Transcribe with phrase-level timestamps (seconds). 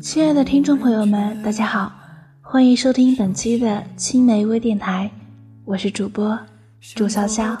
[0.00, 1.92] 亲爱的听众朋友们，大家好，
[2.40, 5.10] 欢迎收听本期的青梅微电台，
[5.64, 6.38] 我是主播
[6.80, 7.58] 朱潇潇。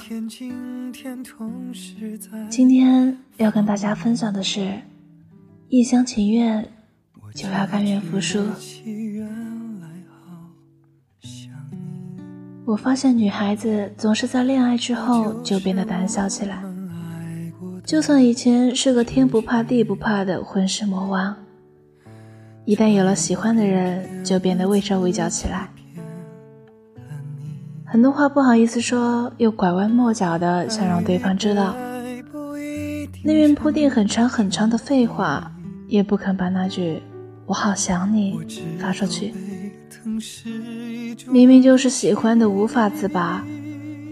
[2.48, 4.80] 今天要跟大家分享的是
[5.68, 6.64] “一厢情愿
[7.34, 8.40] 就要甘愿服输”。
[12.64, 16.62] 我发现女孩子总是在恋爱之后就变得胆小起来，
[17.90, 21.34] 就算以前是个天不怕地不怕的混世魔王。
[22.64, 25.68] 一旦有了喜欢的人，就变得畏手畏脚起来，
[27.84, 31.74] 很多话不好意思说，又拐弯抹角的想让对方知道，
[33.24, 35.50] 宁愿铺垫很长很长的废话，
[35.88, 37.02] 也不肯把那句
[37.44, 38.38] “我好想你”
[38.78, 39.34] 发出去。
[41.28, 43.44] 明明就是喜欢的无法自拔，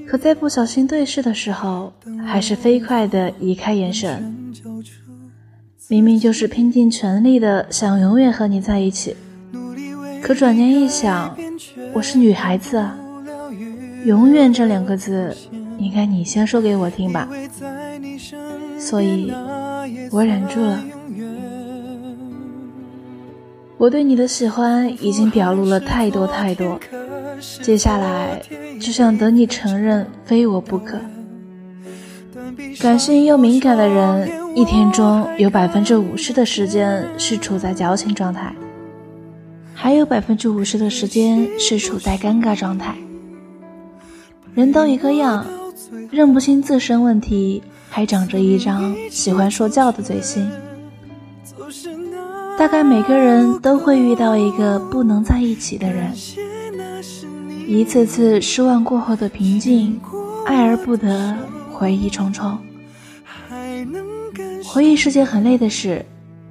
[0.08, 1.92] 可在不小心对视的时候，
[2.24, 4.54] 还是飞快的移开眼神。
[5.88, 9.14] 明明就是拼尽全力的想永远和你在一起，
[10.22, 11.36] 可转念一想，
[11.92, 12.96] 我是女孩子啊，
[14.06, 15.36] 永远这两个字
[15.78, 17.28] 应该你先说给我听吧，
[18.78, 19.30] 所以
[20.10, 20.82] 我忍住了。
[23.76, 26.80] 我对你的喜欢已经表露了太多太多，
[27.62, 28.42] 接下来
[28.80, 30.98] 只想等你承认非我不可。
[32.80, 38.54] 感性又敏感的人，一天中有百分之五十的时间是处在矫情状态，
[39.74, 42.94] 还有百分之五十的时间是处在尴尬状态。
[44.54, 45.46] 人都一个样，
[46.10, 50.50] 认不清自身问题，还长着一张喜欢说教的嘴型。
[52.58, 56.12] 大概每个人都会遇到一个不能在一起的人，
[57.68, 60.00] 一次次失望过后的平静，
[60.46, 61.36] 爱而不得。
[61.70, 62.58] 回忆重重，
[64.64, 66.04] 回忆是件很累的事，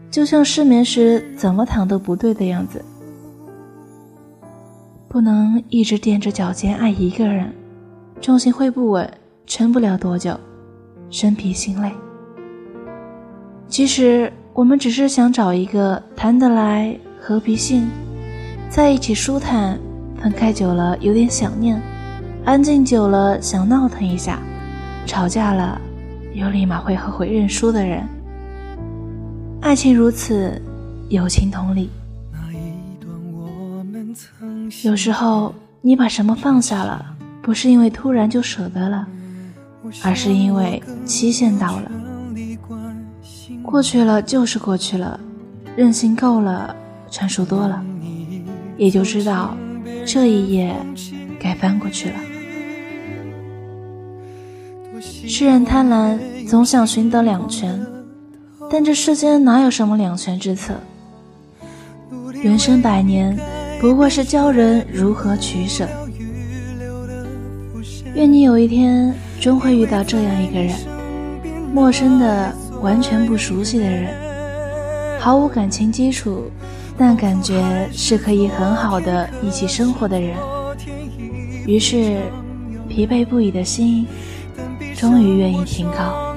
[0.10, 2.86] 就像失眠时怎么躺都不对的样子。
[5.10, 7.54] 不能一直踮着脚尖爱一个人，
[8.22, 9.12] 重心会不稳，
[9.46, 10.40] 撑不了多久，
[11.10, 11.92] 身疲心累。
[13.68, 17.86] 其实我们只是想找一个谈得来、和脾性，
[18.70, 19.78] 在一起舒坦，
[20.22, 21.82] 分开久了有点想念，
[22.46, 24.40] 安静久了想闹腾一下。
[25.06, 25.80] 吵架了，
[26.34, 28.04] 又立马会后悔认输的人。
[29.62, 30.62] 爱情如此，
[31.10, 31.90] 友情同理。
[34.84, 37.06] 有时候，你把什么放下了，
[37.42, 39.08] 不是因为突然就舍得了，
[40.04, 41.92] 而是因为期限到了。
[43.64, 45.18] 过去了就是过去了，
[45.76, 46.76] 任性够了，
[47.10, 47.82] 成熟多了，
[48.78, 49.56] 也就知道
[50.06, 50.76] 这一页
[51.40, 52.16] 该翻过去了。
[55.02, 56.18] 世人贪婪，
[56.48, 57.80] 总想寻得两全，
[58.72, 60.74] 但这世间哪有什么两全之策？
[62.42, 63.38] 人生百年，
[63.82, 65.88] 不过是教人如何取舍。
[68.16, 70.74] 愿你有一天终会遇到这样一个人，
[71.74, 74.14] 陌生的、完全不熟悉的人，
[75.20, 76.52] 毫无感情基础，
[76.98, 80.36] 但感觉是可以很好的一起生活的人。
[81.66, 82.22] 于是，
[82.88, 84.08] 疲惫不已的心。
[84.96, 86.36] 终于愿意停靠，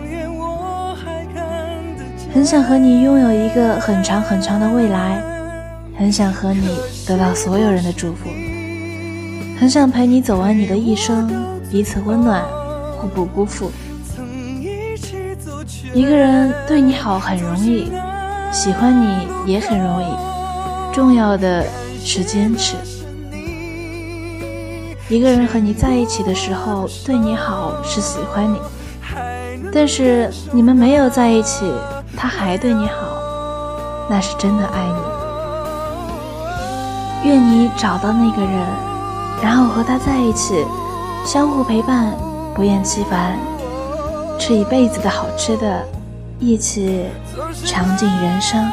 [2.34, 5.22] 很想和你拥有一个很长很长的未来，
[5.96, 6.68] 很想和你
[7.06, 8.28] 得到所有人的祝福，
[9.58, 11.32] 很想陪你走完你的一生，
[11.70, 12.44] 彼此温暖，
[12.98, 13.70] 互不辜负。
[15.94, 17.90] 一个人对你好很容易，
[18.52, 20.06] 喜欢你也很容易，
[20.92, 21.64] 重要的
[22.04, 22.74] 是坚持。
[25.08, 28.58] 一个人和你在一起的时候对你好是喜欢你，
[29.72, 31.72] 但是你们没有在一起，
[32.16, 32.92] 他还对你好，
[34.08, 35.00] 那是真的爱你。
[37.28, 38.66] 愿你找到那个人，
[39.42, 40.66] 然后和他在一起，
[41.24, 42.12] 相互陪伴，
[42.54, 43.38] 不厌其烦，
[44.38, 45.86] 吃一辈子的好吃的，
[46.40, 47.04] 一起
[47.64, 48.72] 尝尽人生。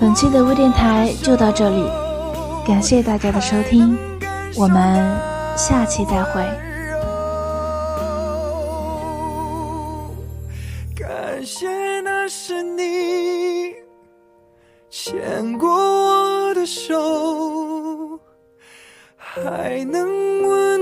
[0.00, 1.84] 本期的微电台就到这里，
[2.66, 3.98] 感谢大家的收听，
[4.56, 5.18] 我们
[5.56, 6.42] 下期再会。
[10.96, 13.74] 感谢那是你
[14.90, 17.61] 牵过我的手，
[19.34, 20.81] 还能问？